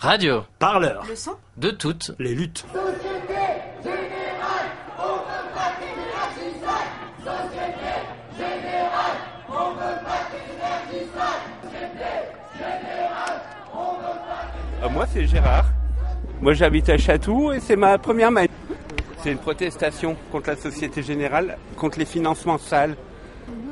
[0.00, 0.44] Radio.
[0.58, 1.04] Parleur.
[1.06, 2.12] Le son De toutes.
[2.18, 2.64] Les luttes.
[14.82, 15.66] Euh, moi, c'est Gérard.
[16.40, 18.50] Moi, j'habite à Chatou et c'est ma première manif.
[19.22, 22.96] C'est une protestation contre la Société Générale, contre les financements sales,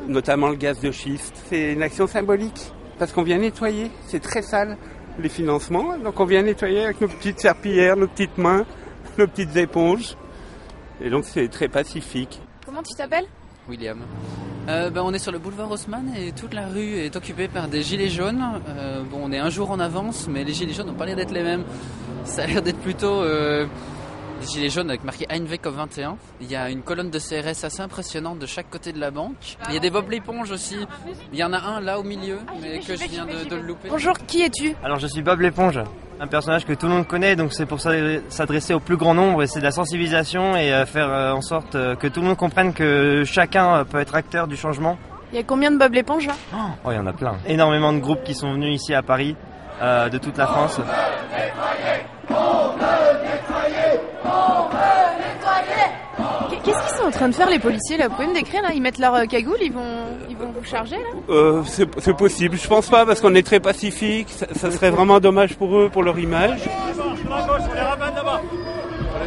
[0.07, 1.43] notamment le gaz de schiste.
[1.49, 3.91] C'est une action symbolique parce qu'on vient nettoyer.
[4.07, 4.77] C'est très sale,
[5.19, 5.99] les financements.
[5.99, 8.65] Donc, on vient nettoyer avec nos petites serpillières, nos petites mains,
[9.19, 10.17] nos petites éponges.
[11.01, 12.41] Et donc, c'est très pacifique.
[12.65, 13.27] Comment tu t'appelles
[13.69, 13.99] William.
[14.69, 17.69] Euh, ben, on est sur le boulevard Haussmann et toute la rue est occupée par
[17.69, 18.43] des gilets jaunes.
[18.69, 21.17] Euh, bon, on est un jour en avance, mais les gilets jaunes n'ont pas l'air
[21.17, 21.65] d'être les mêmes.
[22.25, 23.67] Ça a l'air d'être plutôt euh,
[24.41, 26.17] des gilets jaunes avec marqué Einweg 21.
[26.41, 29.57] Il y a une colonne de CRS assez impressionnante de chaque côté de la banque.
[29.69, 30.77] Il y a des Bob l'éponge aussi.
[31.33, 33.63] Il y en a un là au milieu, mais que je viens de, de le
[33.63, 33.89] louper.
[33.91, 34.75] Bonjour, qui es-tu?
[34.85, 35.81] Alors je suis Bob l'éponge,
[36.21, 39.15] un personnage que tout le monde connaît, donc c'est pour s'adre- s'adresser au plus grand
[39.15, 42.21] nombre et c'est de la sensibilisation et euh, faire euh, en sorte euh, que tout
[42.21, 44.99] le monde comprenne que chacun peut être acteur du changement.
[45.33, 46.35] Il y a combien de Bob l'éponge là?
[46.85, 47.37] Oh, il y en a plein.
[47.47, 49.37] Énormément de groupes qui sont venus ici à Paris,
[49.83, 50.81] euh, de toute la France.
[56.65, 58.71] Qu'est-ce qu'ils sont en train de faire les policiers là Vous pouvez me décrire là
[58.75, 62.17] Ils mettent leur euh, cagoule, ils vont, ils vont vous charger là Euh, c'est c'est
[62.17, 62.57] possible.
[62.57, 64.29] Je pense pas parce qu'on est très pacifique.
[64.31, 66.61] Ça, ça serait vraiment dommage pour eux, pour leur image.
[66.61, 66.71] Sur
[67.31, 68.41] la gauche, on les ramène là-bas.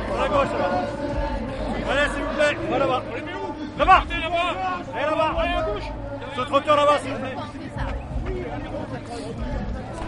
[0.07, 0.83] Sur la gauche, là-bas.
[1.91, 2.57] Allez, s'il vous plaît.
[2.71, 3.03] Va là-bas.
[3.11, 4.03] On les met où Là-bas.
[4.09, 4.21] Allez,
[5.05, 5.35] là-bas.
[5.37, 5.87] Allez, à gauche.
[6.33, 7.35] Sur le trottoir là-bas, s'il vous plaît.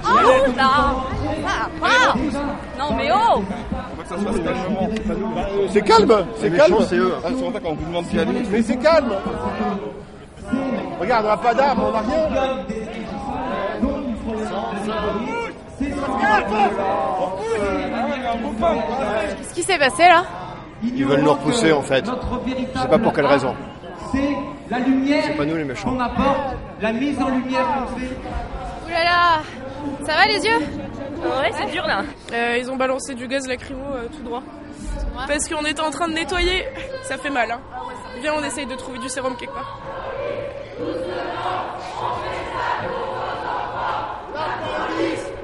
[0.06, 0.96] Oh là
[1.82, 2.14] Ah
[2.78, 3.44] Non mais oh
[5.70, 6.76] C'est calme, c'est calme.
[6.88, 7.14] C'est eux.
[7.24, 8.44] Ah, quand on vous demande d'y aller.
[8.52, 9.14] Mais c'est calme.
[11.00, 12.64] Regarde, on n'a pas d'armes, on n'a rien.
[19.40, 20.24] Qu'est-ce qui s'est passé là?
[20.84, 22.06] Ils veulent nous repousser en fait.
[22.06, 23.56] Je sais pas pour quelle raison.
[24.12, 24.36] C'est
[24.70, 25.90] la lumière C'est pas nous les méchants.
[25.92, 28.06] qu'on apporte, la mise en lumière qu'on fait.
[28.86, 29.42] Ouh là là
[30.06, 32.04] Ça va les yeux Ouais c'est dur là
[32.34, 34.44] Euh, ils ont balancé du gaz lacrymo euh, tout droit.
[35.28, 36.66] Parce qu'on était en train de nettoyer.
[37.04, 37.50] Ça fait mal.
[37.52, 37.60] Hein.
[38.22, 39.80] Viens, on essaye de trouver du sérum quelque part.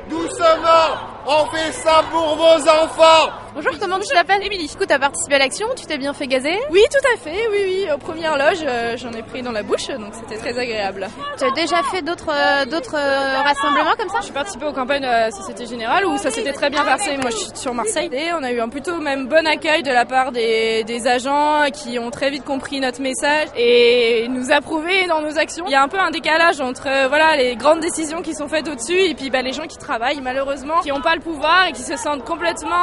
[0.10, 0.98] Doucement,
[1.28, 3.32] on fait ça pour vos enfants.
[3.56, 4.68] Bonjour, comment tu t'appelles Émilie.
[4.68, 6.58] Du coup, t'as participé à l'action, tu t'es bien fait gazer?
[6.70, 7.88] Oui, tout à fait, oui, oui.
[7.94, 11.08] Aux premières loges, euh, j'en ai pris dans la bouche, donc c'était très agréable.
[11.38, 14.20] Tu as déjà fait d'autres euh, d'autres euh, rassemblements comme ça?
[14.26, 17.18] J'ai participé aux campagnes la Société Générale où ça s'était très bien passé.
[17.18, 19.92] Moi, je suis sur Marseille et on a eu un plutôt même bon accueil de
[19.92, 25.08] la part des, des agents qui ont très vite compris notre message et nous approuvé
[25.08, 25.66] dans nos actions.
[25.68, 28.48] Il y a un peu un décalage entre euh, voilà les grandes décisions qui sont
[28.48, 31.66] faites au-dessus et puis bah, les gens qui travaillent malheureusement, qui n'ont pas le pouvoir
[31.68, 32.76] et qui se sentent complètement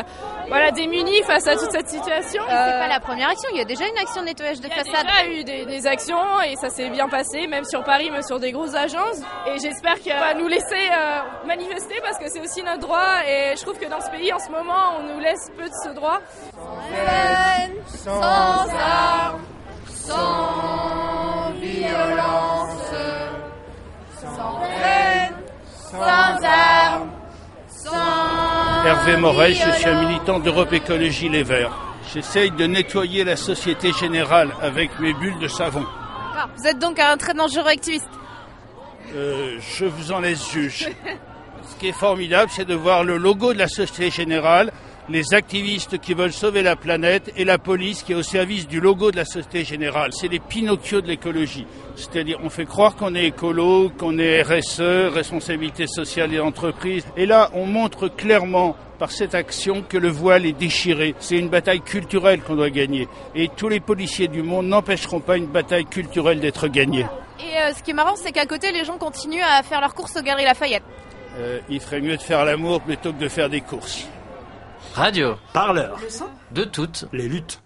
[0.00, 0.02] euh,
[0.48, 2.42] voilà démunis face à toute cette situation.
[2.46, 4.70] C'est pas la première action, il y a déjà une action de nettoyage de Il
[4.70, 5.06] y a façade.
[5.06, 8.38] déjà eu des, des actions et ça s'est bien passé, même sur Paris, même sur
[8.40, 9.20] des grosses agences.
[9.46, 13.08] Et j'espère qu'elle va nous laisser euh, manifester parce que c'est aussi notre droit.
[13.28, 15.74] Et je trouve que dans ce pays, en ce moment, on nous laisse peu de
[15.84, 16.20] ce droit.
[16.52, 17.53] Sans
[29.06, 31.76] Hervé Morel, je suis un militant d'Europe Écologie Les Verts.
[32.14, 35.84] J'essaye de nettoyer la Société Générale avec mes bulles de savon.
[36.34, 38.08] Ah, Vous êtes donc un très dangereux activiste.
[39.14, 40.88] Euh, je vous en laisse juge.
[41.68, 44.72] Ce qui est formidable, c'est de voir le logo de la Société Générale,
[45.08, 48.80] les activistes qui veulent sauver la planète et la police qui est au service du
[48.80, 50.12] logo de la Société Générale.
[50.12, 51.66] C'est les Pinocchio de l'écologie.
[51.96, 57.04] C'est-à-dire, on fait croire qu'on est écolo, qu'on est RSE, responsabilité sociale et entreprise.
[57.16, 61.14] Et là, on montre clairement par cette action que le voile est déchiré.
[61.18, 63.08] C'est une bataille culturelle qu'on doit gagner.
[63.34, 67.06] Et tous les policiers du monde n'empêcheront pas une bataille culturelle d'être gagnée.
[67.40, 69.94] Et euh, ce qui est marrant, c'est qu'à côté, les gens continuent à faire leurs
[69.94, 70.84] courses aux Galeries Lafayette.
[71.38, 74.06] Euh, il ferait mieux de faire l'amour plutôt que de faire des courses.
[74.92, 75.36] Radio.
[75.52, 75.98] Parleur.
[76.52, 77.06] De toutes.
[77.12, 77.63] Les luttes.